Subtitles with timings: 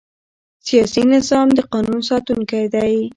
[0.67, 2.91] سیاسي نظام د قانون ساتونکی دی